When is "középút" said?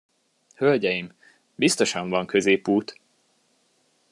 2.25-2.99